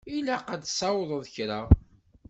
Ilaq 0.15 0.47
ad 0.53 0.63
tesweḍ 0.63 1.11
kra. 1.33 1.61